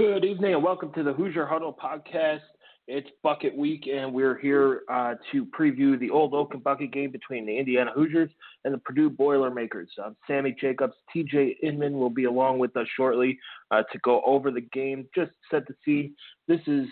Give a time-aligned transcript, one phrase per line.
[0.00, 2.40] Good evening and welcome to the Hoosier Huddle podcast.
[2.88, 7.44] It's bucket week, and we're here uh, to preview the old Oaken Bucket game between
[7.44, 8.30] the Indiana Hoosiers
[8.64, 9.90] and the Purdue Boilermakers.
[10.02, 13.38] Um, Sammy Jacobs, TJ Inman will be along with us shortly
[13.70, 15.06] uh, to go over the game.
[15.14, 16.14] Just set the scene.
[16.48, 16.86] This is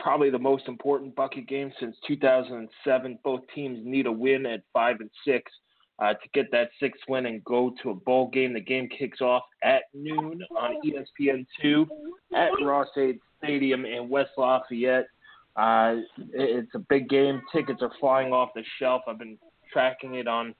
[0.00, 3.20] probably the most important bucket game since 2007.
[3.22, 5.52] Both teams need a win at five and six
[5.98, 8.52] uh, to get that sixth win and go to a bowl game.
[8.52, 11.86] The game kicks off at noon on ESPN2
[12.34, 15.06] at Ross-Ade Stadium in West Lafayette.
[15.56, 15.96] Uh,
[16.34, 17.40] it's a big game.
[17.54, 19.02] Tickets are flying off the shelf.
[19.08, 19.38] I've been
[19.72, 20.54] tracking it on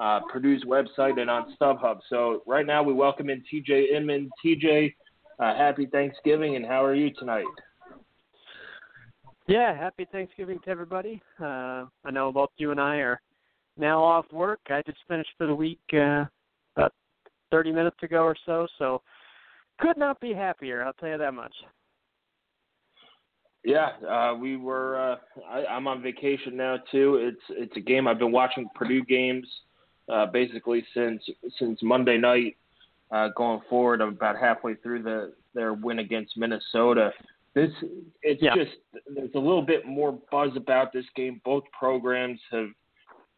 [0.00, 1.98] uh, Purdue's website and on StubHub.
[2.08, 4.30] So right now we welcome in TJ Inman.
[4.44, 4.94] TJ,
[5.38, 7.44] uh, happy Thanksgiving, and how are you tonight?
[9.46, 11.22] Yeah, happy Thanksgiving to everybody.
[11.40, 13.20] Uh, I know both you and I are
[13.78, 14.60] now off work.
[14.68, 16.24] I just finished for the week uh,
[16.76, 16.92] about
[17.50, 19.02] 30 minutes ago or so, so
[19.78, 20.84] could not be happier.
[20.84, 21.54] I'll tell you that much.
[23.64, 24.98] Yeah, uh, we were.
[24.98, 25.16] Uh,
[25.48, 27.16] I, I'm on vacation now too.
[27.16, 29.46] It's it's a game I've been watching Purdue games
[30.08, 31.22] uh, basically since
[31.58, 32.56] since Monday night.
[33.10, 37.10] Uh, going forward, I'm about halfway through the their win against Minnesota.
[37.54, 37.70] This
[38.22, 38.54] it's yeah.
[38.54, 38.70] just
[39.14, 41.40] there's a little bit more buzz about this game.
[41.44, 42.68] Both programs have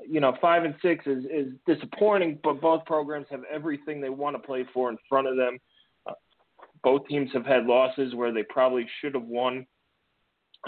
[0.09, 4.37] you know, five and six is, is disappointing, but both programs have everything they want
[4.37, 5.59] to play for in front of them.
[6.09, 6.13] Uh,
[6.83, 9.67] both teams have had losses where they probably should have won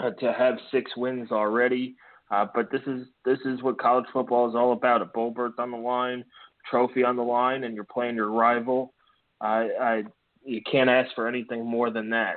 [0.01, 1.95] uh, to have six wins already.
[2.31, 5.53] Uh, but this is this is what college football is all about: a bowl berth
[5.59, 6.23] on the line,
[6.69, 8.93] trophy on the line, and you're playing your rival.
[9.41, 10.03] I, I
[10.43, 12.35] you can't ask for anything more than that.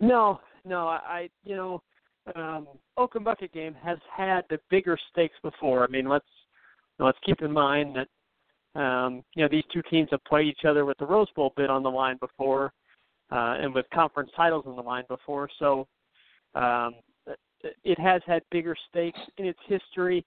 [0.00, 1.82] No, no, I you know
[2.34, 5.84] um, Oaken Bucket game has had the bigger stakes before.
[5.84, 6.24] I mean, let's
[6.98, 10.84] let's keep in mind that um, you know these two teams have played each other
[10.84, 12.72] with the Rose Bowl bid on the line before,
[13.30, 15.48] uh, and with conference titles on the line before.
[15.58, 15.86] So
[16.54, 16.94] um,
[17.82, 20.24] it has had bigger stakes in its history.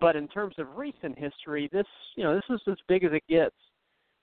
[0.00, 1.86] But in terms of recent history, this
[2.16, 3.54] you know this is as big as it gets,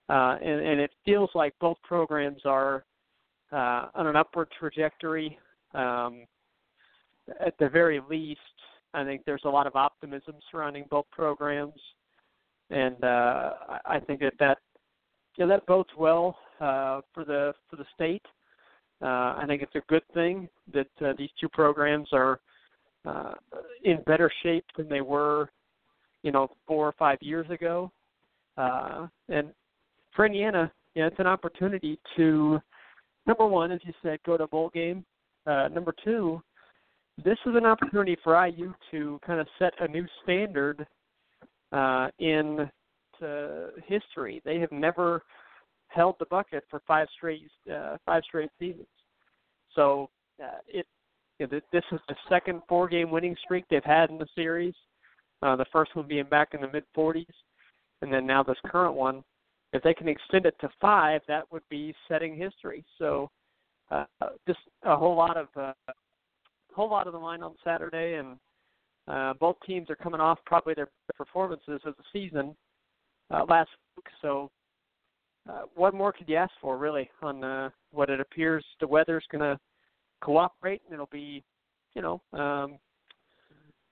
[0.10, 2.84] uh, and, and it feels like both programs are
[3.52, 5.38] uh, on an upward trajectory.
[5.74, 6.26] Um,
[7.40, 8.40] at the very least,
[8.94, 11.80] I think there's a lot of optimism surrounding both programs,
[12.70, 13.52] and uh,
[13.86, 14.58] I think that that
[15.38, 18.26] yeah, that bodes well uh, for the for the state.
[19.02, 22.40] Uh, I think it's a good thing that uh, these two programs are
[23.06, 23.34] uh,
[23.84, 25.50] in better shape than they were,
[26.22, 27.92] you know, four or five years ago.
[28.58, 29.50] Uh, and
[30.16, 32.60] for Indiana, yeah, it's an opportunity to
[33.26, 35.04] number one, as you said, go to a bowl game.
[35.48, 36.42] Uh, number two,
[37.24, 40.86] this is an opportunity for IU to kind of set a new standard
[41.72, 42.70] uh, in
[43.88, 44.42] history.
[44.44, 45.22] They have never
[45.88, 48.88] held the bucket for five straight uh, five straight seasons.
[49.76, 50.10] So
[50.42, 50.86] uh, it
[51.40, 54.74] you know, this is the second four game winning streak they've had in the series.
[55.42, 57.26] Uh, the first one being back in the mid 40s,
[58.02, 59.24] and then now this current one.
[59.74, 62.84] If they can extend it to five, that would be setting history.
[62.98, 63.30] So
[63.90, 64.06] uh,
[64.46, 65.72] just a whole lot of uh,
[66.76, 68.38] whole lot of the line on Saturday, and
[69.08, 72.56] uh, both teams are coming off probably their performances of the season
[73.32, 74.06] uh, last week.
[74.22, 74.50] So,
[75.50, 79.26] uh, what more could you ask for, really, on uh, what it appears the weather's
[79.32, 79.60] going to
[80.22, 81.44] cooperate, and it'll be,
[81.96, 82.78] you know, um,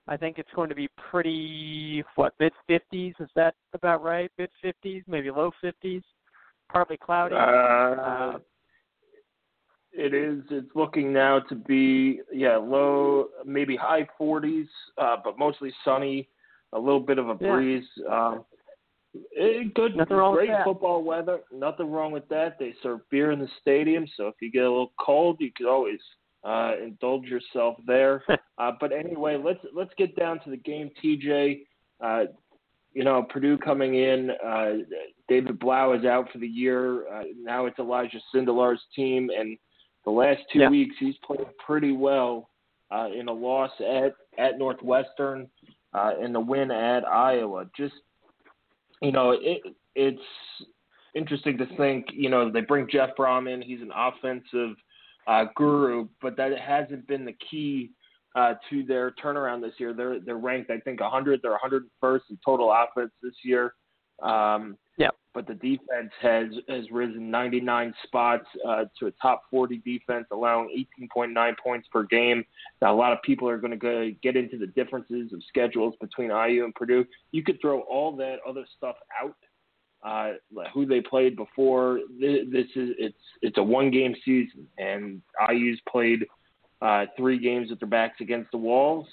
[0.06, 3.14] I think it's going to be pretty what mid 50s.
[3.20, 4.30] Is that about right?
[4.38, 6.02] Mid 50s, maybe low 50s.
[6.70, 7.34] Partly cloudy.
[7.34, 8.38] Uh, uh,
[9.92, 10.42] it is.
[10.50, 16.28] It's looking now to be yeah low, maybe high 40s, uh, but mostly sunny.
[16.72, 17.84] A little bit of a breeze.
[17.96, 18.28] Yeah.
[18.28, 18.44] Um,
[19.12, 20.64] it, good, Nothing wrong great with that.
[20.64, 21.40] football weather.
[21.52, 22.58] Nothing wrong with that.
[22.60, 25.66] They serve beer in the stadium, so if you get a little cold, you could
[25.66, 25.98] always
[26.44, 28.22] uh, indulge yourself there.
[28.58, 31.62] uh, but anyway, let's let's get down to the game, TJ.
[32.00, 32.24] Uh,
[32.92, 34.70] you know, Purdue coming in, uh,
[35.28, 37.06] David Blough is out for the year.
[37.08, 39.56] Uh, now it's Elijah Sindelar's team, and
[40.04, 40.70] the last two yeah.
[40.70, 42.50] weeks he's played pretty well
[42.90, 45.48] uh, in a loss at at Northwestern,
[45.92, 47.66] uh, in the win at Iowa.
[47.76, 47.94] Just
[49.02, 49.62] you know, it,
[49.94, 50.20] it's
[51.14, 52.06] interesting to think.
[52.12, 53.62] You know, they bring Jeff Brohm in.
[53.62, 54.76] He's an offensive
[55.26, 57.90] uh, guru, but that hasn't been the key
[58.34, 59.92] uh, to their turnaround this year.
[59.92, 61.40] They're they're ranked, I think, 100.
[61.42, 63.74] They're 101st in total offense this year.
[64.22, 65.08] Um, yeah.
[65.32, 70.84] But the defense has has risen 99 spots uh, to a top 40 defense, allowing
[71.00, 72.44] 18.9 points per game.
[72.82, 76.30] Now, a lot of people are going to get into the differences of schedules between
[76.30, 77.06] IU and Purdue.
[77.32, 79.36] You could throw all that other stuff out.
[80.02, 80.32] Uh,
[80.72, 82.00] who they played before.
[82.18, 85.20] This is it's it's a one game season, and
[85.50, 86.24] IU's played
[86.80, 89.06] uh, three games with their backs against the walls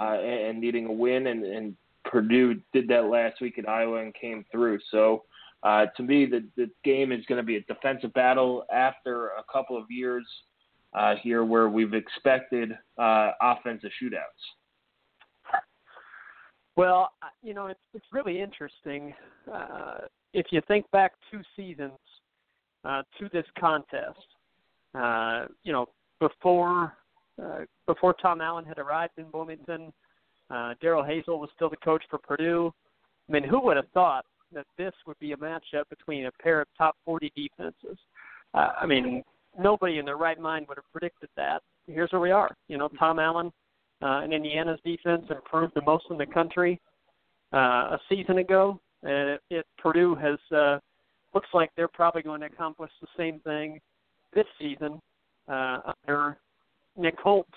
[0.00, 1.26] uh, and, needing a win.
[1.26, 1.76] And, and
[2.10, 4.78] Purdue did that last week at Iowa and came through.
[4.90, 5.22] So
[5.62, 9.44] uh, to me, the, the game is going to be a defensive battle after a
[9.50, 10.26] couple of years
[10.92, 15.60] uh, here where we've expected uh, offensive shootouts.
[16.76, 17.10] Well,
[17.42, 19.12] you know, it's it's really interesting.
[19.52, 19.98] Uh,
[20.32, 21.98] if you think back two seasons
[22.84, 24.18] uh, to this contest,
[24.94, 25.86] uh, you know,
[26.20, 26.94] before
[27.42, 29.92] uh, before Tom Allen had arrived in Bloomington.
[30.50, 32.72] Uh, Darrell Hazell was still the coach for Purdue.
[33.28, 36.60] I mean, who would have thought that this would be a matchup between a pair
[36.60, 37.98] of top 40 defenses?
[38.54, 39.22] Uh, I mean,
[39.58, 41.62] nobody in their right mind would have predicted that.
[41.86, 42.56] Here's where we are.
[42.68, 43.52] You know, Tom Allen
[44.02, 46.80] uh, and Indiana's defense improved the most in the country
[47.52, 47.56] uh,
[47.96, 50.78] a season ago, and it, it Purdue has uh,
[51.34, 53.80] looks like they're probably going to accomplish the same thing
[54.34, 55.00] this season
[55.48, 56.38] uh, under
[56.96, 57.48] Nick Holt,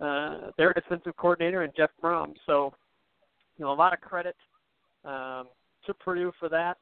[0.00, 2.34] uh, their defensive coordinator, and Jeff Brohm.
[2.46, 2.72] So,
[3.56, 4.36] you know, a lot of credit
[5.04, 5.46] um,
[5.86, 6.76] to Purdue for that.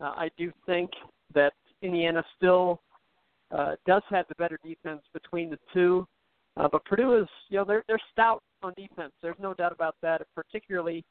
[0.00, 0.90] Uh, I do think
[1.34, 1.52] that
[1.82, 2.80] Indiana still
[3.50, 6.06] uh, does have the better defense between the two,
[6.56, 9.12] uh, but Purdue is, you know, they're they're stout on defense.
[9.22, 11.04] There's no doubt about that, particularly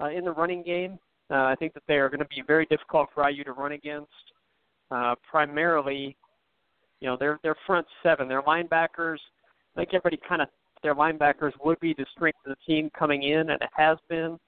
[0.00, 0.98] uh, in the running game.
[1.30, 3.72] Uh, I think that they are going to be very difficult for IU to run
[3.72, 4.10] against.
[4.90, 6.16] Uh, primarily,
[7.00, 9.18] you know, their their front seven, their linebackers
[9.74, 10.48] I think everybody kind of
[10.82, 14.38] their linebackers would be the strength of the team coming in, and it has been.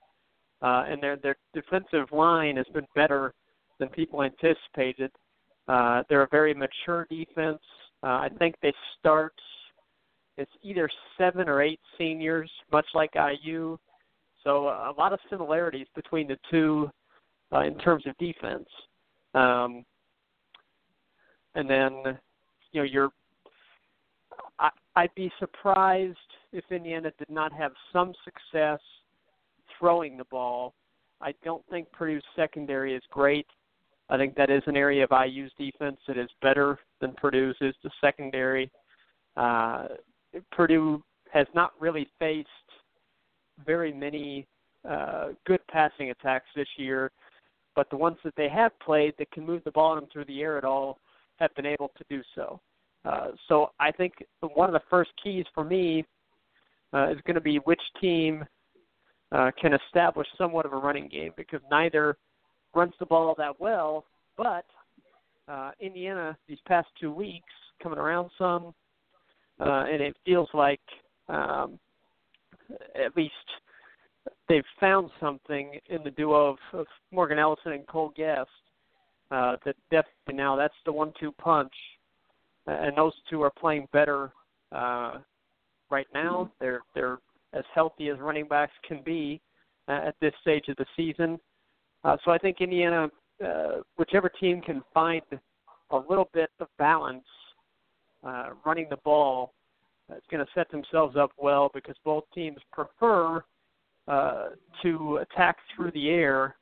[0.62, 3.34] Uh, and their their defensive line has been better
[3.78, 5.10] than people anticipated.
[5.69, 7.60] Uh, they're a very mature defense.
[8.02, 9.34] Uh, I think they start.
[10.36, 13.78] It's either seven or eight seniors, much like IU.
[14.42, 16.90] So uh, a lot of similarities between the two
[17.52, 18.69] uh, in terms of defense.
[19.34, 19.84] Um,
[21.54, 22.19] and then,
[22.72, 23.10] you know, your
[24.96, 26.17] I'd be surprised
[26.52, 28.81] if Indiana did not have some success
[29.79, 30.75] throwing the ball.
[31.20, 33.46] I don't think Purdue's secondary is great.
[34.08, 37.75] I think that is an area of IU's defense that is better than Purdue's is
[37.82, 38.70] the secondary.
[39.37, 39.88] Uh,
[40.52, 41.02] Purdue
[41.32, 42.49] has not really faced
[43.64, 44.46] very many
[44.88, 47.11] uh, good passing attacks this year,
[47.75, 50.58] but the ones that they have played that can move the ball through the air
[50.58, 50.99] at all
[51.37, 52.61] have been able to do so.
[53.05, 54.15] Uh, so I think
[54.55, 56.05] one of the first keys for me
[56.93, 58.45] uh, is going to be which team
[59.33, 62.17] uh, can establish somewhat of a running game because neither
[62.75, 64.05] runs the ball that well,
[64.37, 64.65] but
[65.49, 68.75] uh, Indiana these past two weeks coming around some,
[69.61, 70.81] uh, and it feels like
[71.29, 71.79] um,
[72.94, 73.32] at least
[74.49, 78.49] they've found something in the duo of, of Morgan Ellison and Cole Gest
[79.31, 81.73] uh, that definitely now that's the one-two punch
[82.67, 84.33] and those two are playing better
[84.73, 85.19] uh,
[85.91, 86.51] right now.
[86.61, 87.19] They're they're
[87.53, 89.41] as healthy as running backs can be
[89.89, 91.39] uh, at this stage of the season.
[92.03, 93.09] Uh, so I think Indiana,
[93.44, 95.23] uh, whichever team can find
[95.91, 97.25] a little bit of balance
[98.27, 99.55] uh, running the ball,
[100.11, 103.43] uh, is going to set themselves up well because both teams prefer
[104.09, 104.49] uh,
[104.83, 106.56] to attack through the air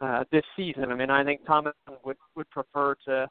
[0.00, 0.90] uh, this season.
[0.90, 3.28] I mean, I think Thomas would would prefer to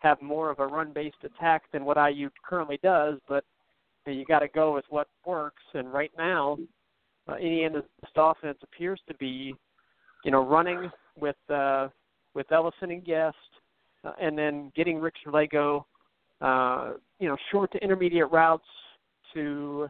[0.00, 3.44] have more of a run-based attack than what IU currently does, but
[4.06, 5.62] you got to go with what works.
[5.74, 6.58] And right now,
[7.28, 7.84] uh, Indiana's
[8.16, 9.54] offense appears to be,
[10.24, 11.88] you know, running with uh,
[12.34, 13.36] with Ellison and Gest,
[14.04, 15.84] uh, and then getting Richard Lagow,
[16.40, 18.64] uh, you know, short to intermediate routes
[19.34, 19.88] to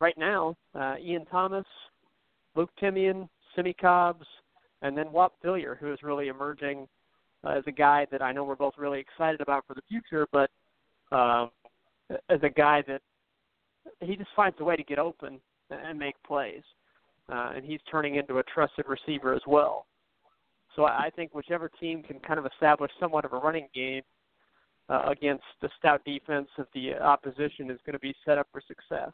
[0.00, 1.66] right now uh, Ian Thomas,
[2.56, 4.26] Luke Timian, Simmie Cobbs,
[4.82, 6.88] and then Whop Philyor, who is really emerging
[7.44, 10.26] uh, as a guy that I know we're both really excited about for the future,
[10.32, 10.50] but
[11.12, 11.50] um,
[12.28, 13.02] as a guy that
[14.00, 16.62] he just finds a way to get open and make plays.
[17.28, 19.86] uh, and he's turning into a trusted receiver as well.
[20.76, 24.02] So I think whichever team can kind of establish somewhat of a running game
[24.88, 28.60] uh, against the stout defense of the opposition is going to be set up for
[28.66, 29.12] success.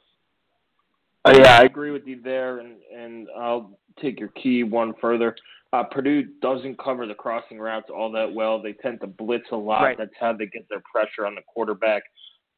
[1.24, 5.36] Uh, yeah, I agree with you there, and and I'll take your key one further.
[5.72, 8.60] Uh, Purdue doesn't cover the crossing routes all that well.
[8.60, 9.82] They tend to blitz a lot.
[9.82, 9.98] Right.
[9.98, 12.02] That's how they get their pressure on the quarterback.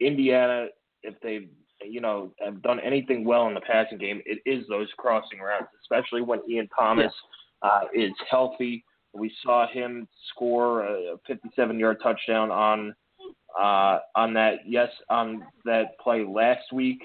[0.01, 0.69] Indiana,
[1.03, 1.49] if they
[1.85, 5.69] you know have done anything well in the passing game, it is those crossing routes,
[5.83, 7.13] especially when Ian Thomas
[7.63, 8.85] uh, is healthy.
[9.13, 12.95] We saw him score a 57-yard touchdown on
[13.61, 17.03] uh, on that yes on that play last week.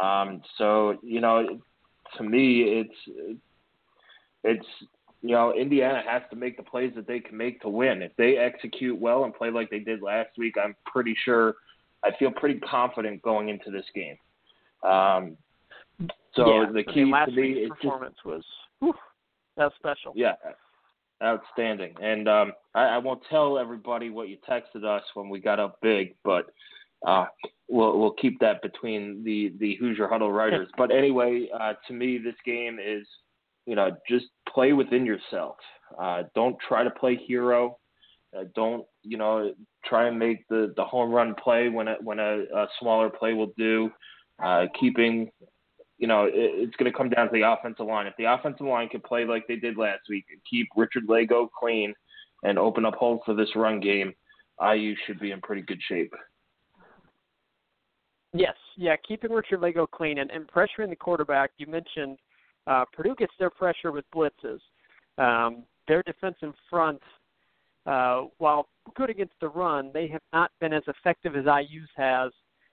[0.00, 1.60] Um, so you know,
[2.16, 3.38] to me, it's
[4.44, 4.66] it's
[5.22, 8.02] you know Indiana has to make the plays that they can make to win.
[8.02, 11.54] If they execute well and play like they did last week, I'm pretty sure.
[12.04, 14.16] I feel pretty confident going into this game.
[14.84, 15.36] Um,
[16.34, 18.44] so yeah, the I key mean, last to me week's is just performance was
[18.80, 18.94] whew,
[19.56, 20.12] that's special.
[20.14, 20.34] yeah,
[21.22, 21.94] outstanding.
[22.00, 25.80] And um, I, I won't tell everybody what you texted us when we got up
[25.80, 26.52] big, but
[27.06, 27.26] uh,
[27.68, 30.68] we'll we'll keep that between the the Hoosier Huddle writers.
[30.76, 33.06] but anyway, uh, to me, this game is
[33.66, 35.56] you know just play within yourself.
[36.00, 37.78] Uh, don't try to play hero.
[38.36, 39.52] Uh, don't you know
[39.84, 43.32] try and make the the home run play when a when a, a smaller play
[43.32, 43.90] will do.
[44.42, 45.30] Uh, keeping
[45.98, 48.06] you know, it, it's going to come down to the offensive line.
[48.06, 51.48] If the offensive line can play like they did last week and keep Richard Lagow
[51.58, 51.94] clean
[52.42, 54.12] and open up holes for this run game,
[54.60, 56.12] IU should be in pretty good shape.
[58.32, 61.52] Yes, yeah, keeping Richard Lagow clean and, and pressuring the quarterback.
[61.56, 62.18] You mentioned
[62.66, 64.60] uh, Purdue gets their pressure with blitzes.
[65.18, 67.00] Um, their defensive front,
[67.86, 72.32] uh, while good against the run, they have not been as effective as IU's has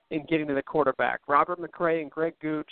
[0.10, 1.22] in getting to the quarterback.
[1.28, 2.70] Robert McCray and Greg Gooch,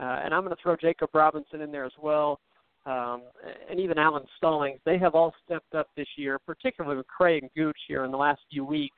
[0.00, 2.40] uh, and I'm going to throw Jacob Robinson in there as well,
[2.86, 3.22] um,
[3.70, 4.80] and even Alan Stallings.
[4.84, 8.40] They have all stepped up this year, particularly McCray and Gooch here in the last
[8.50, 8.96] few weeks,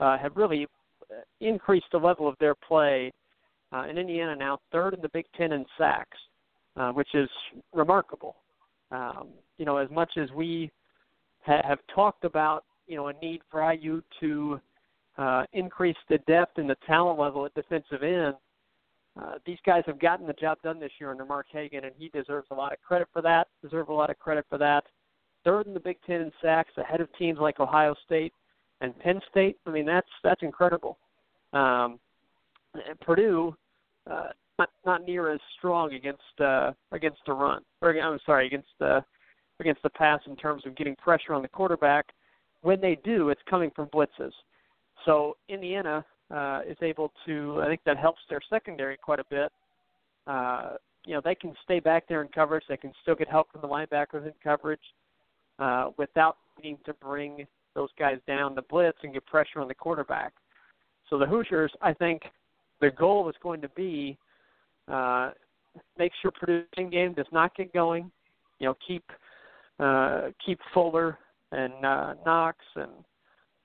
[0.00, 0.66] uh, have really
[1.10, 3.12] uh, increased the level of their play.
[3.72, 6.18] Uh, Indiana now third in the Big Ten in sacks,
[6.76, 7.28] uh, which is
[7.72, 8.36] remarkable.
[8.90, 9.28] Um,
[9.58, 10.70] you know, as much as we
[11.44, 14.60] ha- have talked about, you know, a need for IU to
[15.18, 18.34] uh, increase the depth and the talent level at defensive end,
[19.20, 22.10] uh, these guys have gotten the job done this year under Mark Hagen, and he
[22.10, 23.48] deserves a lot of credit for that.
[23.62, 24.84] Deserve a lot of credit for that.
[25.42, 28.34] Third in the Big Ten in sacks, ahead of teams like Ohio State
[28.80, 29.56] and Penn State.
[29.66, 30.98] I mean, that's that's incredible.
[31.52, 31.98] Um,
[33.00, 33.56] Purdue,
[34.10, 34.28] uh,
[34.58, 39.04] not not near as strong against uh, against the run, or I'm sorry, against the
[39.60, 42.06] against the pass in terms of getting pressure on the quarterback.
[42.62, 44.32] When they do, it's coming from blitzes.
[45.04, 49.52] So Indiana uh, is able to, I think that helps their secondary quite a bit.
[50.26, 50.72] Uh,
[51.04, 52.64] you know, they can stay back there in coverage.
[52.68, 54.80] They can still get help from the linebackers in coverage
[55.58, 59.74] uh, without needing to bring those guys down the blitz and get pressure on the
[59.74, 60.32] quarterback.
[61.08, 62.22] So the Hoosiers, I think,
[62.80, 64.18] their goal is going to be
[64.88, 65.30] uh,
[65.98, 68.10] make sure Purdue's game does not get going.
[68.58, 69.04] You know, keep
[69.78, 71.18] uh, keep Fuller
[71.52, 72.90] and uh, Knox and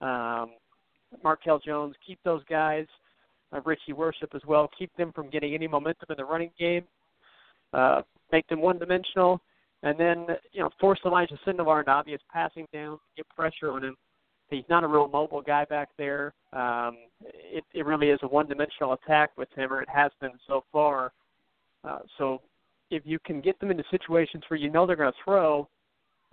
[0.01, 0.51] um,
[1.23, 2.85] Markell Jones, keep those guys,
[3.53, 6.83] uh, Richie Worship as well, keep them from getting any momentum in the running game,
[7.73, 8.01] uh,
[8.31, 9.41] make them one dimensional,
[9.83, 13.95] and then you know force Elijah Sindelar into obvious passing down, get pressure on him.
[14.51, 16.33] He's not a real mobile guy back there.
[16.51, 20.65] Um, it, it really is a one-dimensional attack with him, or it has been so
[20.71, 21.13] far.
[21.83, 22.41] Uh, so
[22.91, 25.67] if you can get them into situations where you know they're going to throw,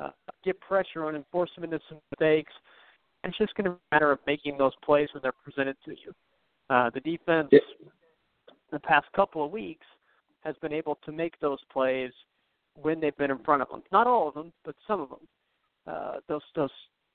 [0.00, 0.10] uh,
[0.44, 2.52] get pressure on him, force them into some mistakes,
[3.22, 5.92] it's just going to be a matter of making those plays when they're presented to
[5.92, 6.12] you.
[6.70, 7.60] Uh, the defense, Yeah.
[8.72, 9.86] the past couple of weeks,
[10.44, 12.12] has been able to make those plays
[12.74, 13.82] when they've been in front of them.
[13.92, 15.28] Not all of them, but some of them.
[15.86, 16.70] Uh, those those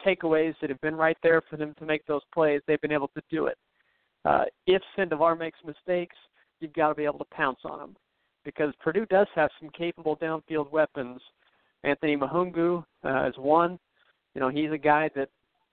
[0.05, 3.09] takeaways that have been right there for them to make those plays, they've been able
[3.09, 3.57] to do it.
[4.25, 6.15] Uh, if Sindelar makes mistakes,
[6.59, 7.95] you've got to be able to pounce on them
[8.45, 11.21] because Purdue does have some capable downfield weapons.
[11.83, 13.79] Anthony Mahoungou uh, is one.
[14.33, 15.29] You know, he's a guy that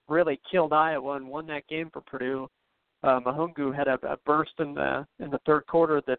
[0.09, 2.49] really killed Iowa and won that game for Purdue.
[3.03, 6.19] Uh, Mahungu had a, a burst in the in the third quarter that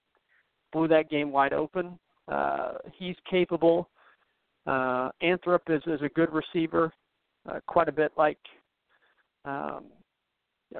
[0.71, 1.99] blew that game wide open.
[2.27, 3.89] Uh, he's capable.
[4.65, 6.93] Uh, Anthrop is, is a good receiver,
[7.49, 8.37] uh, quite a bit like,
[9.45, 9.85] um,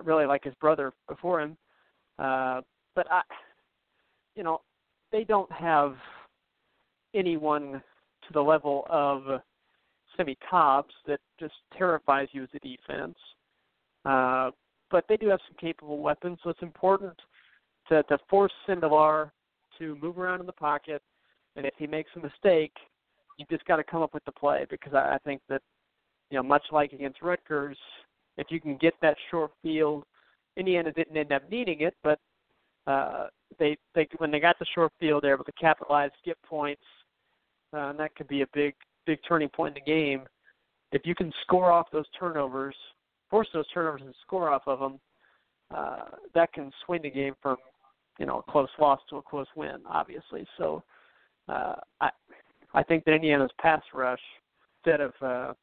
[0.03, 1.58] really like his brother before him.
[2.20, 2.62] Uh,
[2.96, 3.22] but I,
[4.36, 4.62] you know,
[5.12, 5.96] they don't have
[7.13, 7.82] anyone
[8.27, 9.41] to the level of
[10.15, 13.18] Simmie Cobbs that just terrifies you as a defense.
[14.06, 14.51] Uh,
[14.89, 17.13] but they do have some capable weapons, so it's important
[17.89, 19.32] to, to force Sindelar
[19.80, 21.01] to move around in the pocket,
[21.56, 22.74] and if he makes a mistake,
[23.38, 25.62] you just got to come up with the play because I, I think that
[26.32, 27.78] you know much like against Rutgers,
[28.38, 30.04] if you can get that short field,
[30.58, 32.20] Indiana didn't end up needing it, but
[32.88, 33.28] uh,
[33.60, 36.82] they they when they got the short field, they're able to capitalize, get points,
[37.74, 38.74] uh, and that could be a big
[39.06, 40.24] big turning point in the game.
[40.92, 42.76] If you can score off those turnovers,
[43.30, 45.00] force those turnovers and score off of them,
[45.74, 47.58] uh, that can swing the game from
[48.20, 50.48] you know a close loss to a close win, obviously.
[50.58, 50.84] So
[51.48, 52.10] uh, I
[52.74, 54.20] I think that Indiana's pass rush,
[54.80, 55.54] instead of uh,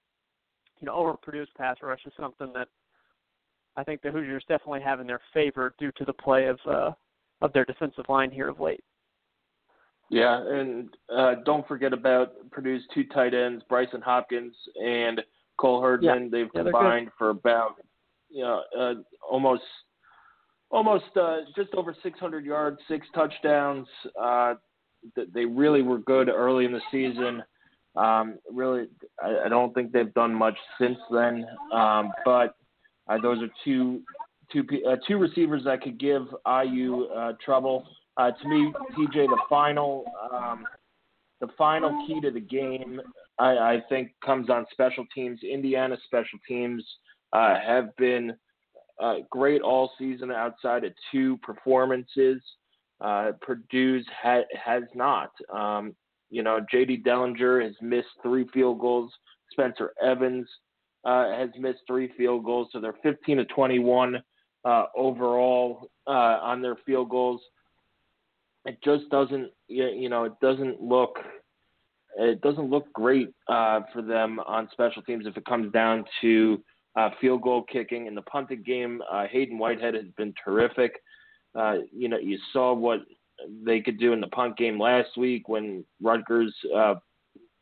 [0.81, 2.69] you know overproduced pass rush, is something that
[3.77, 6.91] I think the Hoosiers definitely have in their favor due to the play of uh,
[7.41, 8.83] of their defensive line here of late.
[10.11, 15.21] Yeah, and uh, don't forget about Purdue's two tight ends, Brycen Hopkins and
[15.59, 16.25] Cole Herdman.
[16.25, 16.29] Yeah.
[16.31, 17.77] They've Yeah, combined for about
[18.31, 18.95] you know uh,
[19.29, 19.63] almost
[20.71, 23.87] almost uh, just over 600 yards, six touchdowns.
[24.21, 24.55] Uh,
[25.33, 27.43] they really were good early in the season.
[27.99, 28.87] Um, really,
[29.23, 31.45] I, I don't think they've done much since then.
[31.73, 32.55] Um, but
[33.09, 34.03] uh, those are two
[34.53, 37.87] two uh, two receivers that could give IU uh, trouble.
[38.17, 40.65] Uh, to me, TJ, the final um,
[41.41, 43.01] the final key to the game,
[43.39, 45.41] I, I think, comes on special teams.
[45.43, 46.85] Indiana special teams
[47.33, 48.35] uh, have been
[49.01, 52.43] uh, great all season outside of two performances.
[53.41, 55.31] Purdue's ha- has not.
[55.53, 55.95] Um,
[56.31, 57.03] you know, J.D.
[57.07, 59.11] Dellinger has missed three field goals.
[59.53, 60.47] Spencer Evans
[61.05, 64.23] uh, has missed three field goals, so they're 15 to 21
[64.65, 67.41] uh, overall uh, on their field goals.
[68.65, 71.19] It just doesn't, you know, it doesn't look,
[72.19, 76.63] it doesn't look great uh, for them on special teams if it comes down to
[76.97, 79.01] uh, field goal kicking in the punting game.
[79.11, 80.93] Uh, Haydon Whitehead has been terrific.
[81.93, 83.01] You know, you saw what
[83.65, 86.97] they could do in the punt game last week when Rutgers, uh,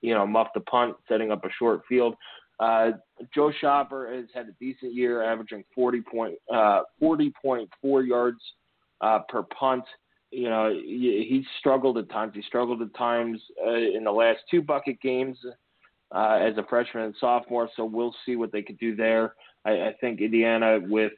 [0.00, 2.14] you know, muffed the punt, setting up a short field.
[2.59, 2.92] Uh,
[3.35, 8.40] Joe Schopper has had a decent year, averaging 40 point, uh, 40.4 yards
[9.01, 9.85] uh, per punt.
[10.31, 12.33] You know, he, he struggled at times.
[12.35, 15.38] He struggled at times uh, in the last two bucket games
[16.14, 17.68] uh, as a freshman and sophomore.
[17.77, 19.35] So we'll see what they could do there.
[19.64, 21.12] I, I think Indiana with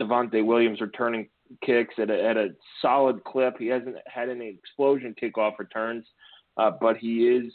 [0.00, 1.28] Devonte Williams returning
[1.64, 2.48] kicks at a, at a
[2.80, 3.56] solid clip.
[3.58, 6.04] He hasn't had any explosion kickoff returns,
[6.56, 7.52] uh, but he is,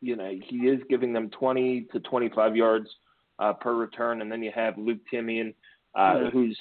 [0.00, 2.88] you know, he is giving them 20 to 25 yards
[3.38, 4.22] uh, per return.
[4.22, 5.54] And then you have Luke Timian,
[5.98, 6.30] uh, Yeah.
[6.30, 6.58] who's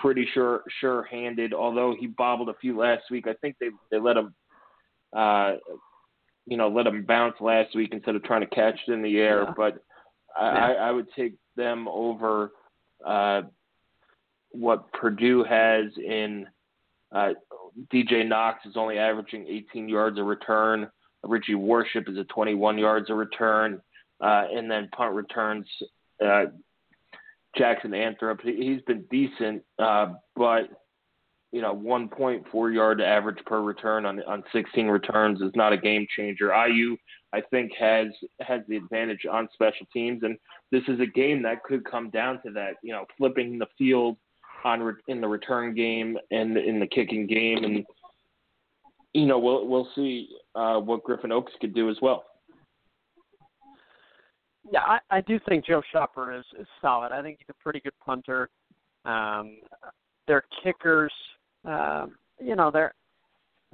[0.00, 1.54] pretty sure sure-handed.
[1.54, 4.34] Although he bobbled a few last week, I think they they let him.
[5.16, 5.54] Uh,
[6.46, 9.16] you know, let him bounce last week instead of trying to catch it in the
[9.18, 9.44] air.
[9.44, 9.54] Yeah.
[9.56, 9.82] But
[10.38, 10.66] I, Yeah.
[10.66, 12.52] I, I would take them over
[13.06, 13.42] uh,
[14.54, 16.46] what Purdue has in
[17.12, 17.30] uh,
[17.92, 20.88] DJ Knox is only averaging 18 yards a return.
[21.24, 23.80] Richie Worship is at 21 yards a return,
[24.20, 25.66] uh, and then punt returns.
[26.24, 26.46] Uh,
[27.56, 30.68] Jackson Anthrop, he- he's been decent, uh, but
[31.52, 36.04] you know, 1.4 yard average per return on on 16 returns is not a game
[36.16, 36.52] changer.
[36.52, 36.96] IU,
[37.32, 38.08] I think, has
[38.40, 40.36] has the advantage on special teams, and
[40.72, 42.74] this is a game that could come down to that.
[42.82, 44.16] You know, flipping the field
[44.64, 47.84] on re- in the return game and in the kicking game, and
[49.12, 52.24] you know, we'll we'll see uh, what Griffin Oakes could do as well.
[54.70, 57.12] Yeah, I, I do think Joe Schopper is, is solid.
[57.12, 58.48] I think he's a pretty good punter.
[59.04, 59.58] Um,
[60.26, 61.12] their kickers,
[61.66, 62.94] um, you know, they're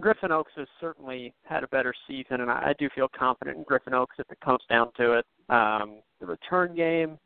[0.01, 3.63] Griffin Oakes has certainly had a better season, and I, I do feel confident in
[3.65, 5.27] Griffin Oakes if it comes down to it.
[5.49, 7.19] Um, the return game,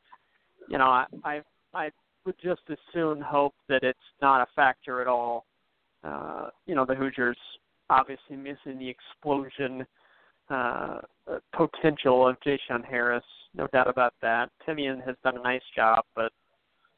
[0.68, 1.90] you know, I, I I
[2.24, 5.46] would just as soon hope that it's not a factor at all.
[6.02, 7.36] Uh, you know, the Hoosiers
[7.90, 9.86] obviously missing the explosion
[10.50, 14.50] uh, uh, potential of J-Shun Harris, no doubt about that.
[14.66, 16.32] Timian has done a nice job, but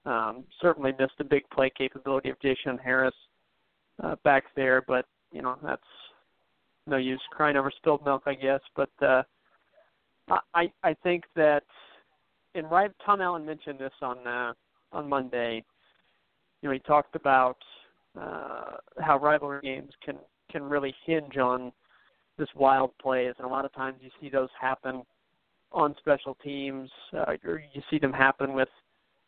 [0.05, 3.15] um, certainly missed a big play capability of J-Shun Harris
[4.03, 4.83] uh, back there.
[4.87, 5.83] But you know that's
[6.87, 8.61] no use crying over spilled milk, I guess.
[8.75, 9.23] But uh,
[10.55, 11.63] I I think that
[12.55, 14.53] and right Tom Allen mentioned this on uh,
[14.93, 15.65] on Monday.
[16.63, 17.59] You know, he talked about
[18.21, 20.17] uh, how rivalry games can
[20.51, 21.73] can really hinge on
[22.39, 25.03] this wild plays, and a lot of times you see those happen
[25.73, 28.69] on special teams, uh, or you see them happen with,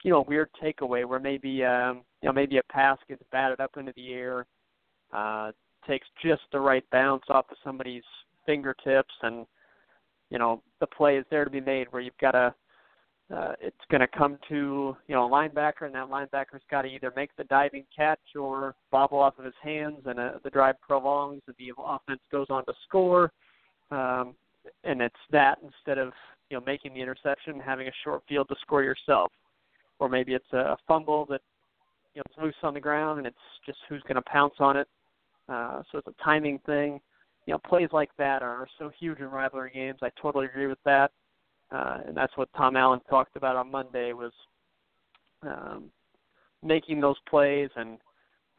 [0.05, 3.61] you know, a weird takeaway where maybe, um, you know, maybe a pass gets batted
[3.61, 4.47] up into the air,
[5.13, 5.51] uh,
[5.87, 8.05] takes just the right bounce off of somebody's
[8.47, 9.47] fingertips, and
[10.31, 12.55] you know the play is there to be made where you've got a
[13.35, 16.89] uh, it's going to come to you know a linebacker, and that linebacker's got to
[16.89, 20.81] either make the diving catch or bobble off of his hands, and uh, the drive
[20.81, 23.31] prolongs, and the offense goes on to score.
[23.91, 24.35] Um,
[24.85, 26.13] and it's that instead of
[26.49, 29.31] you know making the interception, having a short field to score yourself,
[29.99, 31.43] or maybe it's a fumble that
[32.15, 33.37] you know it's loose on the ground, and it's
[33.67, 34.89] just who's going to pounce on it.
[35.51, 36.99] Uh, so it's a timing thing.
[37.45, 39.99] You know, plays like that are so huge in rivalry games.
[40.03, 41.11] I totally agree with that
[41.71, 44.33] uh, and that's what Tom Allen talked about on Monday was
[45.43, 45.91] um,
[46.63, 47.69] making those plays.
[47.77, 47.99] And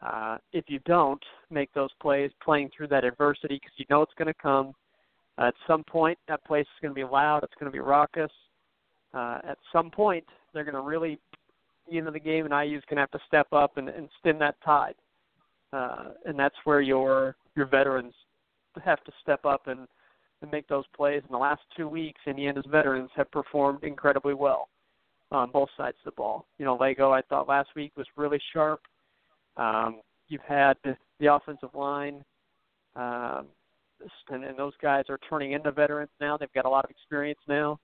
[0.01, 4.13] uh, if you don't make those plays, playing through that adversity because you know it's
[4.17, 4.73] going to come.
[5.37, 7.43] Uh, at some point, that place is going to be loud.
[7.43, 8.31] It's going to be raucous.
[9.13, 11.19] Uh, at some point, they're going to really
[11.91, 14.37] end of the game, and IU's going to have to step up and, and stem
[14.39, 14.93] that tide.
[15.73, 18.13] Uh, and that's where your your veterans
[18.83, 19.87] have to step up and
[20.41, 21.21] and make those plays.
[21.27, 24.69] In the last two weeks, Indiana's veterans have performed incredibly well
[25.31, 26.45] on both sides of the ball.
[26.57, 28.81] You know, Lagow, I thought last week was really sharp.
[29.57, 30.77] Um, you've had
[31.19, 32.23] the offensive line,
[32.95, 33.47] um,
[34.29, 36.37] and, and those guys are turning into veterans now.
[36.37, 37.79] They've got a lot of experience now.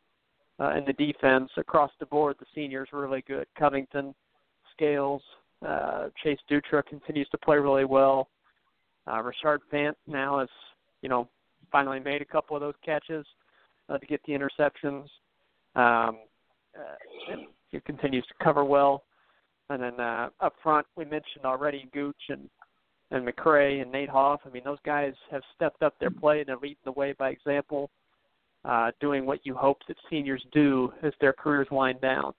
[0.58, 3.46] Uh, and the defense across the board, the seniors really good.
[3.60, 4.16] Covington,
[4.72, 5.22] Scales,
[5.68, 8.30] uh, Chase Dutra continues to play really well.
[9.06, 10.50] Uh, Rashard Fant now is,
[11.02, 11.28] you know,
[11.76, 13.26] finally made a couple of those catches
[13.90, 15.08] uh, to get the interceptions.
[15.76, 16.20] Um,
[16.74, 17.36] uh,
[17.70, 19.04] he continues to cover well.
[19.70, 22.50] And then uh, up front, we mentioned already Gooch and
[23.12, 24.40] and McCray and Nate Hoff.
[24.46, 27.30] I mean, those guys have stepped up their play and they're leading the way by
[27.30, 27.92] example,
[28.64, 32.34] uh, doing what you hope that seniors do as their careers wind down.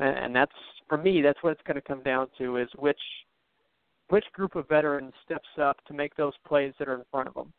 [0.00, 0.52] And, and that's
[0.88, 3.00] for me, that's what it's going to come down to: is which
[4.08, 7.34] which group of veterans steps up to make those plays that are in front of
[7.34, 7.52] them.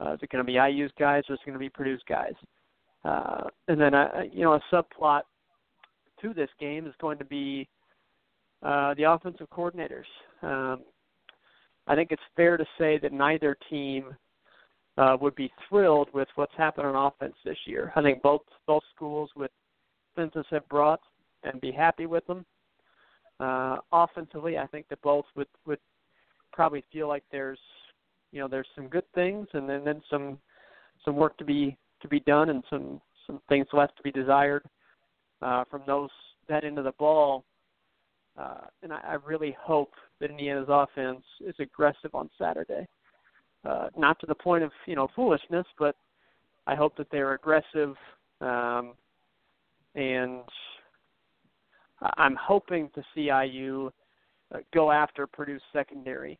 [0.00, 2.02] Uh, is it going to be IU's guys or is it going to be Purdue's
[2.08, 2.34] guys?
[3.04, 5.22] Uh, and then, uh, you know, a subplot
[6.20, 7.68] to this game is going to be
[8.62, 10.04] uh, the offensive coordinators.
[10.42, 10.80] Um,
[11.86, 14.16] I think it's fair to say that neither team
[14.98, 17.92] uh, would be thrilled with what's happened on offense this year.
[17.96, 19.50] I think both both schools with
[20.14, 21.00] Fences have brought
[21.44, 22.44] and be happy with them.
[23.38, 25.78] Uh, offensively, I think that both would would
[26.52, 27.58] probably feel like there's
[28.32, 30.38] you know there's some good things and then then some
[31.04, 34.64] some work to be to be done and some some things left to be desired
[35.42, 36.10] uh, from those
[36.48, 37.44] that end of the ball.
[38.38, 42.86] Uh, and I, I really hope that Indiana's offense is aggressive on Saturday.
[43.64, 45.96] Uh, not to the point of you know foolishness, but
[46.66, 47.94] I hope that they're aggressive.
[48.40, 48.92] Um,
[49.94, 50.42] and
[52.18, 53.90] I'm hoping to see IU
[54.54, 56.38] uh, go after Purdue's secondary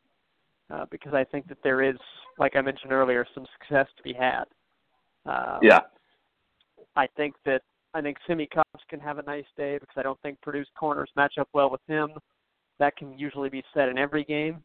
[0.71, 1.97] uh, because I think that there is,
[2.39, 4.45] like I mentioned earlier, some success to be had.
[5.25, 5.81] Uh, yeah.
[6.97, 7.63] I think that
[7.95, 11.11] I think Simmie Cobbs can have a nice day because I don't think Purdue's corners
[11.17, 12.11] match up well with him.
[12.79, 14.63] That can usually be said in every game,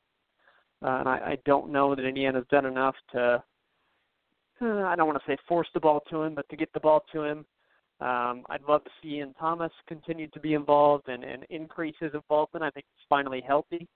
[0.83, 3.43] uh, and I, I don't know that Indiana's done enough to.
[4.61, 6.79] Uh, I don't want to say force the ball to him, but to get the
[6.79, 7.45] ball to him.
[7.99, 12.13] Um, I'd love to see Ian Thomas continue to be involved and, and increase his
[12.13, 12.63] involvement.
[12.63, 13.87] I think he's finally healthy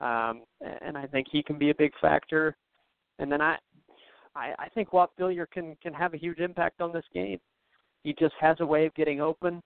[0.00, 0.42] um,
[0.82, 2.56] and I think he can be a big factor.
[3.18, 3.56] And then I,
[4.34, 7.38] I, I think Whop Philyor can can have a huge impact on this game.
[8.04, 9.60] He just has a way of getting open,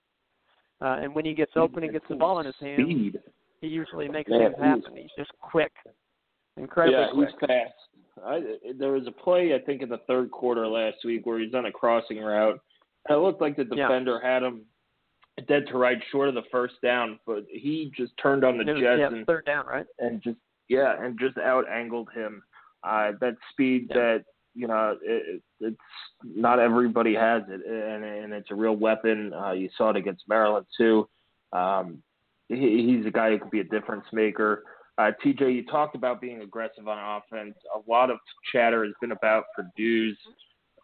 [0.80, 3.20] uh, and when he gets open and gets the ball in his hand, Speed.
[3.60, 4.96] he usually makes things happen.
[4.96, 5.72] He's just quick,
[6.56, 7.28] incredibly yeah, quick.
[7.28, 8.26] he's fast.
[8.26, 8.40] I,
[8.78, 11.66] there was a play I think in the third quarter last week where he's on
[11.66, 12.60] a crossing route.
[13.08, 14.34] And it looked like the defender yeah.
[14.34, 14.62] had him
[15.48, 18.80] dead to right short of the first down, but he just turned on the was,
[18.80, 19.86] jets yeah, and third down, right?
[19.98, 22.42] And just yeah, and just out angled him.
[22.84, 23.96] Uh, that speed yeah.
[23.96, 25.76] that you know it, it's
[26.22, 29.32] not everybody has it, and and it's a real weapon.
[29.32, 31.08] Uh, you saw it against Maryland too.
[31.52, 32.02] Um,
[32.48, 34.64] he, he's a guy who could be a difference maker.
[34.98, 37.54] Uh, TJ, you talked about being aggressive on offense.
[37.74, 38.18] A lot of
[38.52, 40.18] chatter has been about Purdue's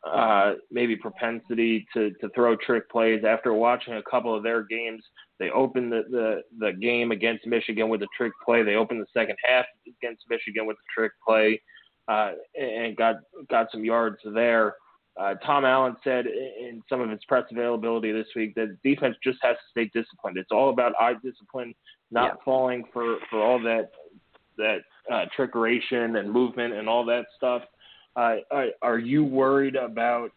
[0.06, 3.24] uh, maybe propensity to, to throw trick plays.
[3.26, 5.02] After watching a couple of their games,
[5.38, 8.62] they opened the, the, the game against Michigan with a trick play.
[8.62, 11.60] They opened the second half against Michigan with a trick play
[12.08, 13.16] uh, and got
[13.50, 14.74] got some yards there.
[15.20, 19.38] Uh, Tom Allen said in some of his press availability this week that defense just
[19.42, 20.38] has to stay disciplined.
[20.38, 21.74] It's all about eye discipline,
[22.12, 22.44] not yeah.
[22.44, 23.90] falling for, for all that
[24.58, 24.78] that
[25.12, 27.62] uh, trickeration and movement and all that stuff.
[28.18, 30.30] Uh, are you worried about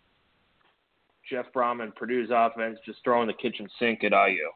[1.27, 4.49] Jeff Brohm and Purdue's offense just throwing the kitchen sink at IU?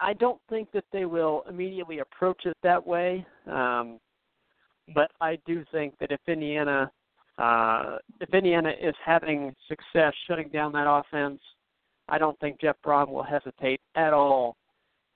[0.00, 3.98] I, don't think that they will immediately approach it that way, um,
[4.94, 6.88] but I do think that if Indiana
[7.38, 11.40] uh, if Indiana is having success shutting down that offense,
[12.08, 14.56] I don't think Jeff Brohm will hesitate at all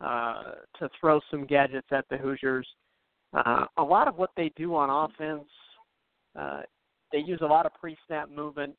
[0.00, 0.42] uh,
[0.78, 2.66] to throw some gadgets at the Hoosiers.
[3.34, 5.44] Uh, a lot of what they do on offense,
[6.38, 6.62] uh,
[7.12, 8.74] they use a lot of pre-snap movement,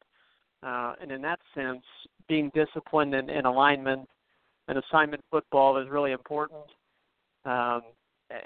[0.63, 1.83] uh, and in that sense,
[2.27, 4.07] being disciplined in, in alignment
[4.67, 6.59] and assignment football is really important.
[7.45, 7.81] Um,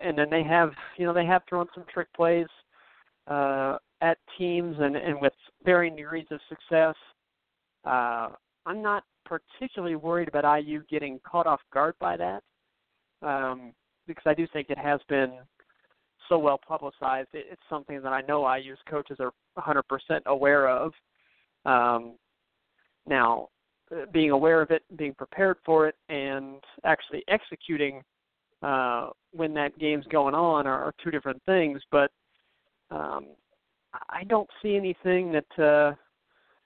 [0.03, 2.47] and then they have, you know, they have thrown some trick plays
[3.27, 5.33] uh, at teams and, and with
[5.65, 6.95] varying degrees of success.
[7.83, 8.29] Uh,
[8.65, 12.43] I'm not particularly worried about IU getting caught off guard by that
[13.21, 13.73] um,
[14.07, 15.39] because I do think it has been
[16.31, 17.27] so well publicized.
[17.33, 19.81] It, it's something that I know IU's coaches are 100%
[20.25, 20.93] aware of.
[21.65, 22.15] Um,
[23.05, 23.49] now,
[23.91, 28.01] uh, being aware of it, being prepared for it, and actually executing
[28.63, 31.81] uh, when that game's going on are, are two different things.
[31.91, 32.11] But
[32.89, 33.27] um,
[34.09, 35.95] I don't see anything that uh,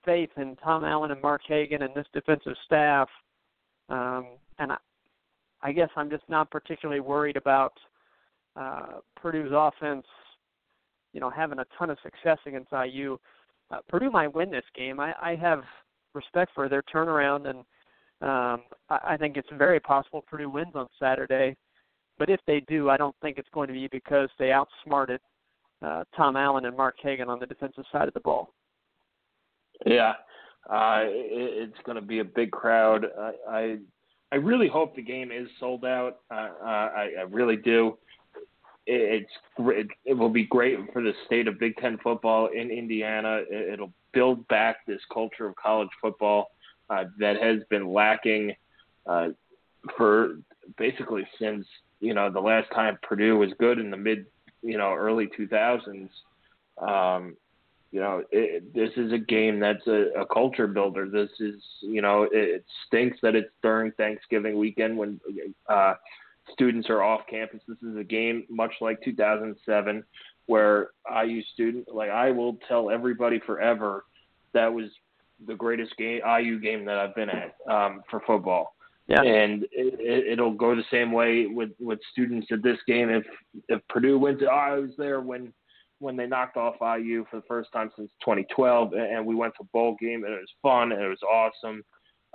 [0.05, 3.09] faith in Tom Allen and Mark Hagen and this defensive staff.
[3.89, 4.27] Um,
[4.59, 4.77] and I,
[5.63, 7.73] I guess I'm just not particularly worried about
[8.55, 10.05] uh, Purdue's offense,
[11.13, 13.17] you know, having a ton of success against IU.
[13.71, 14.99] Uh, Purdue might win this game.
[14.99, 15.63] I, I have
[16.13, 17.59] respect for their turnaround, and
[18.21, 21.55] um, I, I think it's very possible Purdue wins on Saturday.
[22.17, 25.19] But if they do, I don't think it's going to be because they outsmarted
[25.81, 28.53] uh, Tom Allen and Mark Hagen on the defensive side of the ball.
[29.85, 30.13] Yeah,
[30.69, 33.05] uh, it, it's going to be a big crowd.
[33.19, 33.77] I, I
[34.31, 36.17] I really hope the game is sold out.
[36.31, 37.97] Uh, uh, I, I really do.
[38.87, 42.69] It, it's it, it will be great for the state of Big Ten football in
[42.71, 43.41] Indiana.
[43.49, 46.51] It, it'll build back this culture of college football
[46.89, 48.55] uh, that has been lacking
[49.05, 49.29] uh,
[49.97, 50.39] for
[50.77, 51.65] basically since
[51.99, 54.25] you know the last time Purdue was good in the mid
[54.61, 56.09] you know early 2000s.
[56.77, 57.37] Um,
[57.95, 61.07] you know, it, this is a game that's a, a culture builder.
[61.07, 65.17] This is, you know, it, it stinks that it's during Thanksgiving weekend when
[65.69, 65.93] uh,
[66.51, 67.61] students are off campus.
[67.67, 70.03] This is a game much like 2007
[70.47, 70.89] where
[71.23, 74.05] IU student, like I will tell everybody forever,
[74.53, 74.85] that was
[75.45, 78.75] the greatest game IU game that I've been at um, for football.
[79.07, 79.21] Yeah.
[79.21, 83.09] And it, it'll go the same way with with students at this game.
[83.09, 83.23] If
[83.69, 85.53] if Purdue wins, oh, I was there when
[85.99, 89.67] when they knocked off IU for the first time since 2012, and we went to
[89.71, 91.83] bowl game and it was fun and it was awesome,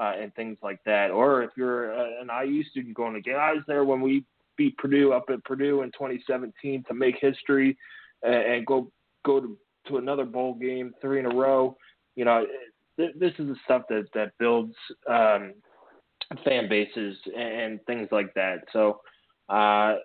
[0.01, 1.11] uh, and things like that.
[1.11, 4.25] Or if you're an IU student going to get, was there when we
[4.57, 7.77] beat Purdue up at Purdue in 2017 to make history,
[8.23, 8.91] and, and go
[9.25, 9.57] go to
[9.89, 11.77] to another bowl game three in a row.
[12.17, 12.47] You know,
[12.97, 14.75] th- this is the stuff that that builds
[15.09, 15.55] um,
[16.45, 18.65] fan bases and things like that.
[18.73, 19.01] So.
[19.49, 19.97] Uh,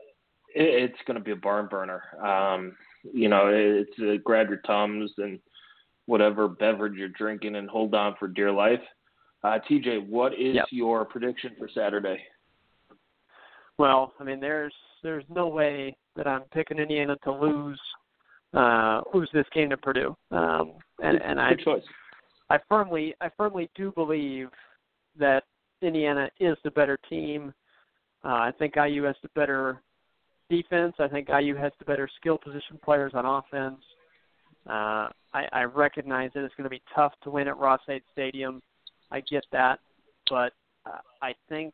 [0.55, 2.01] it's going to be a barn burner.
[2.25, 2.77] Um,
[3.13, 5.39] you know, it's uh, grab your tums and
[6.05, 8.79] whatever beverage you're drinking and hold on for dear life.
[9.45, 10.65] Uh, TJ, what is yep.
[10.71, 12.17] your prediction for Saturday?
[13.77, 17.79] Well, I mean, there's there's no way that I'm picking Indiana to lose
[18.55, 21.83] uh, lose this game to Purdue, um, and and I choice.
[22.49, 24.49] I firmly I firmly do believe
[25.19, 25.43] that
[25.83, 27.53] Indiana is the better team.
[28.23, 29.79] Uh, I think IU has the better
[30.49, 30.95] defense.
[30.97, 33.83] I think IU has the better skill position players on offense.
[34.67, 38.63] Uh, I, I recognize that it's going to be tough to win at Ross-Ade Stadium.
[39.11, 39.79] I get that,
[40.29, 40.53] but
[40.85, 41.73] uh, I think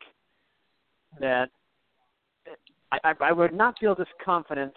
[1.19, 1.49] that
[2.91, 4.73] I, I would not feel this confident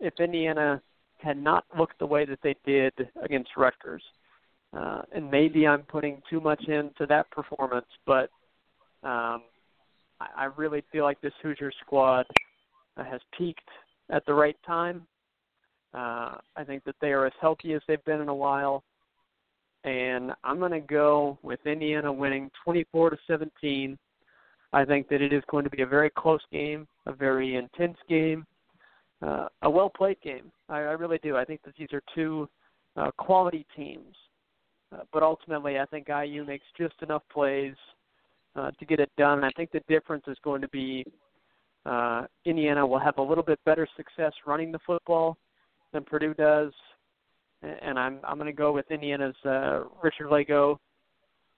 [0.00, 0.80] if Indiana
[1.18, 4.02] had not looked the way that they did against Rutgers.
[4.76, 8.30] Uh, and maybe I'm putting too much into that performance, but
[9.02, 9.42] um,
[10.20, 12.26] I, I really feel like this Hoosier squad
[12.96, 13.68] has peaked
[14.10, 15.06] at the right time.
[15.94, 18.84] Uh, I think that they are as healthy as they've been in a while,
[19.86, 23.96] and I'm going to go with Indiana winning 24 to 17.
[24.72, 27.96] I think that it is going to be a very close game, a very intense
[28.08, 28.44] game,
[29.22, 30.50] uh, a well played game.
[30.68, 31.36] I, I really do.
[31.36, 32.48] I think that these are two
[32.96, 34.14] uh, quality teams,
[34.92, 37.74] uh, but ultimately, I think IU makes just enough plays
[38.56, 39.44] uh, to get it done.
[39.44, 41.04] I think the difference is going to be
[41.86, 45.36] uh, Indiana will have a little bit better success running the football
[45.92, 46.72] than Purdue does,
[47.62, 50.78] and I'm I'm going to go with Indiana's uh, Richard Lagow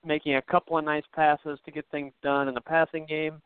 [0.05, 3.41] making a couple of nice passes to get things done in the passing game,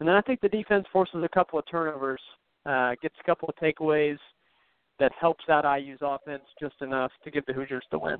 [0.00, 2.20] and then I think the defense forces a couple of turnovers,
[2.66, 4.18] uh, gets a couple of takeaways
[4.98, 8.18] that helps out IU's offense just enough to give the Hoosiers the win.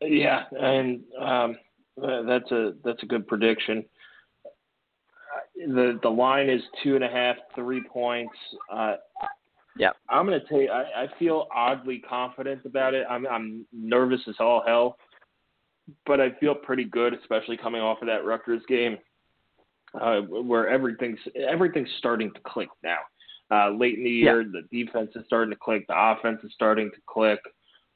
[0.00, 1.56] Yeah, and um,
[1.96, 3.84] that's a that's a good prediction
[5.66, 8.34] the the line is two and a half, three points.
[8.72, 8.96] Uh,
[9.78, 13.06] yeah, I'm gonna tell you, I, I feel oddly confident about it.
[13.08, 14.96] I'm I'm nervous as all hell,
[16.06, 18.98] but I feel pretty good, especially coming off of that Rutgers game,
[20.00, 22.98] uh, where everything's everything's starting to click now.
[23.50, 24.48] Uh, late in the year, yeah.
[24.52, 27.40] the defense is starting to click, the offense is starting to click.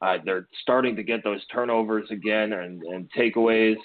[0.01, 3.77] Uh, they're starting to get those turnovers again and, and takeaways.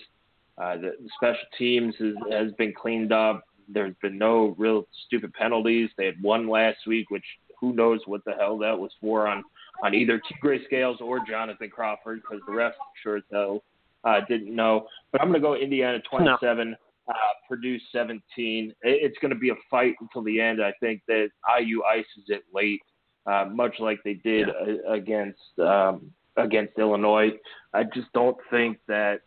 [0.61, 3.45] Uh, the, special teams is, has been cleaned up.
[3.69, 5.91] There's been no real stupid penalties.
[5.97, 7.25] They had one last week, which
[7.61, 9.45] who knows what the hell that was for on
[9.83, 10.21] on either.
[10.21, 13.63] Tegray Scales or Jonathan Crawford because the rest sure as hell
[14.05, 14.87] uh, didn't know.
[15.13, 16.77] But I'm going to go Indiana 27, no.
[17.09, 17.15] uh,
[17.49, 18.75] Purdue 17.
[18.83, 20.63] It's going to be a fight until the end.
[20.63, 21.29] I think that
[21.61, 22.81] IU ices it late,
[23.27, 24.75] uh, much like they did yeah.
[24.89, 27.31] Uh, against um, against Illinois.
[27.75, 29.21] I just don't think that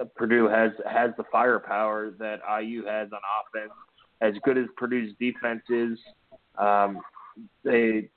[0.00, 3.72] uh, Purdue has has the firepower that IU has on offense.
[4.20, 5.98] As good as Purdue's defense is,
[6.56, 7.00] um,
[7.64, 8.08] they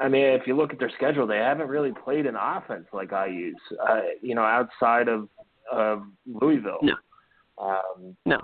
[0.00, 3.10] I mean, if you look at their schedule, they haven't really played an offense like
[3.12, 3.54] IU's.
[3.88, 5.28] Uh, you know, outside of
[5.70, 6.80] of Louisville.
[6.82, 6.94] No.
[7.58, 8.38] Um, no.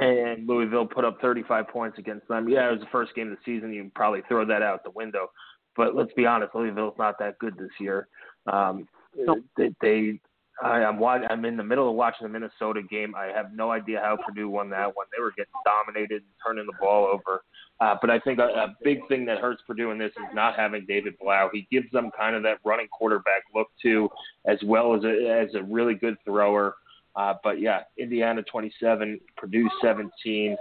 [0.00, 2.48] And Louisville put up 35 points against them.
[2.48, 3.72] Yeah, it was the first game of the season.
[3.72, 5.30] You probably throw that out the window.
[5.76, 8.08] But let's be honest, Louisville's not that good this year.
[8.46, 9.40] Um, no.
[9.56, 10.20] They, they
[10.62, 13.14] I, I'm I'm in the middle of watching the Minnesota game.
[13.14, 15.06] I have no idea how Purdue won that one.
[15.16, 17.42] They were getting dominated, and turning the ball over.
[17.80, 20.56] Uh, but I think a, a big thing that hurts Purdue in this is not
[20.56, 21.50] having David Blough.
[21.52, 24.08] He gives them kind of that running quarterback look too,
[24.46, 26.76] as well as a, as a really good thrower.
[27.16, 30.56] Uh, but yeah, Indiana 27, Purdue 17.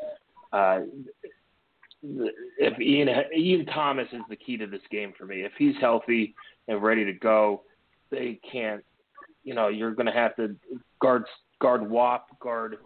[0.51, 0.79] Uh,
[2.57, 5.41] if Ian Ian Thomas is the key to this game for me.
[5.41, 6.35] If he's healthy
[6.67, 7.63] and ready to go,
[8.11, 8.83] they can't
[9.43, 10.55] you know, you're going to have to
[11.01, 11.25] guard
[11.59, 12.77] guard Whop, guard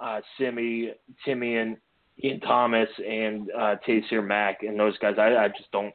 [0.00, 0.92] uh, Simmie,
[1.24, 1.76] Timmy, and
[2.22, 5.14] Ian Thomas, and uh, Taysir Mack, and those guys.
[5.18, 5.94] I, I just don't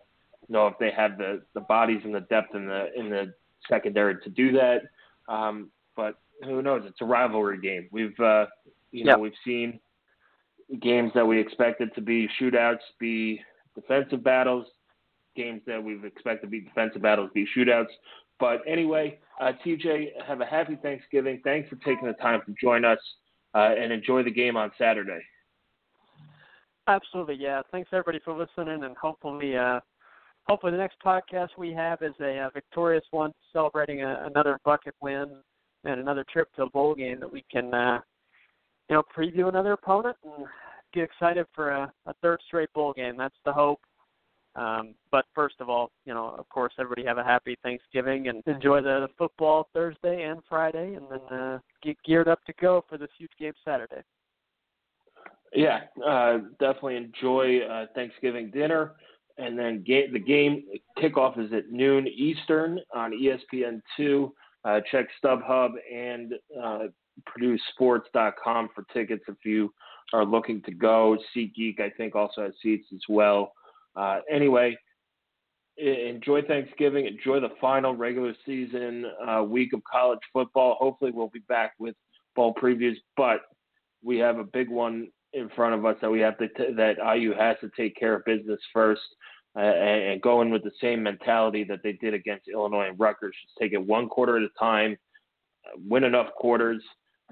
[0.50, 3.34] know if they have the, the bodies and the depth in the in the
[3.70, 4.82] secondary to do that.
[5.28, 6.84] Um, but who knows?
[6.86, 7.88] It's a rivalry game.
[7.92, 8.46] We've uh,
[8.92, 9.80] you know we've seen
[10.82, 13.42] games that we expected to be shootouts be
[13.76, 14.66] defensive battles.
[15.36, 17.92] Games that we've expected to be defensive battles be shootouts.
[18.40, 21.42] But anyway, uh, TJ, have a happy Thanksgiving.
[21.44, 23.00] Thanks for taking the time to join us
[23.56, 25.22] uh, and enjoy the game on Saturday.
[26.88, 27.62] Absolutely, yeah.
[27.72, 29.82] Thanks everybody for listening, and hopefully, uh,
[30.48, 34.96] hopefully the next podcast we have is a, a victorious one, celebrating a, another bucket
[35.02, 35.38] win
[35.84, 38.00] and another trip to a bowl game that we can, uh,
[38.90, 40.46] you know, preview another opponent and
[40.94, 43.18] get excited for a, a third straight bowl game.
[43.18, 43.82] That's the hope.
[44.56, 48.42] Um, but first of all, you know, of course, everybody have a happy Thanksgiving and
[48.48, 52.84] enjoy the, the football Thursday and Friday, and then uh, get geared up to go
[52.88, 54.02] for this huge game Saturday.
[55.54, 58.94] Yeah, uh, definitely enjoy uh, Thanksgiving dinner,
[59.38, 60.64] and then ga- the game
[60.98, 64.34] kickoff is at noon Eastern on ESPN two.
[64.66, 66.88] Uh, check StubHub and uh,
[67.30, 69.74] PurdueSports.com for tickets if you
[70.14, 71.18] are looking to go.
[71.36, 73.54] SeatGeek, I think, also has seats as well.
[73.96, 74.76] Uh, anyway,
[75.78, 77.06] enjoy Thanksgiving.
[77.06, 80.76] Enjoy the final regular season uh, week of college football.
[80.80, 81.96] Hopefully, we'll be back with
[82.36, 83.42] bowl previews, but
[84.04, 86.98] we have a big one in front of us that we have to t- that
[87.16, 89.02] IU has to take care of business first.
[89.58, 93.36] Uh, and, go in with the same mentality that they did against Illinois and Rutgers.
[93.44, 94.96] Just take it one quarter at a time,
[95.88, 96.84] win enough quarters,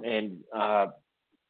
[0.03, 0.87] and uh,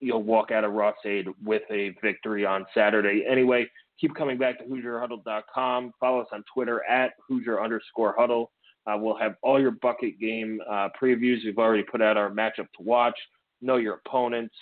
[0.01, 3.25] you'll walk out of Ross Aid with a victory on Saturday.
[3.29, 3.67] Anyway,
[3.99, 5.93] keep coming back to HoosierHuddle.com.
[5.99, 8.51] Follow us on Twitter at Hoosier underscore Huddle.
[8.85, 11.37] Uh, we'll have all your bucket game uh, previews.
[11.43, 13.17] We've already put out our matchup to watch.
[13.61, 14.53] Know your opponents.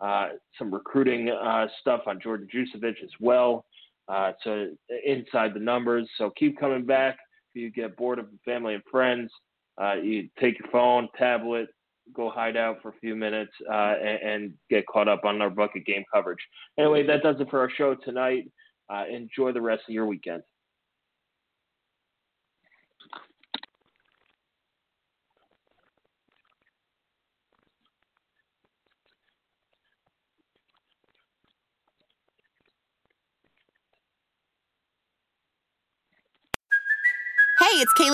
[0.00, 3.66] Uh, some recruiting uh, stuff on Jordan Jucevic as well.
[4.08, 4.68] Uh, so
[5.04, 6.08] inside the numbers.
[6.16, 7.18] So keep coming back.
[7.54, 9.30] If you get bored of family and friends,
[9.80, 11.68] uh, you take your phone, tablet,
[12.14, 15.84] go hide out for a few minutes, and, and get caught up on our bucket
[15.86, 16.40] game coverage.
[16.78, 18.50] Anyway, that does it for our show tonight.
[18.92, 20.42] Uh, enjoy the rest of your weekend.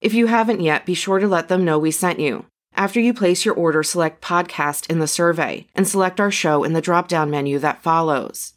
[0.00, 2.46] If you haven't yet, be sure to let them know we sent you.
[2.74, 6.72] After you place your order, select podcast in the survey and select our show in
[6.72, 8.54] the drop down menu that follows.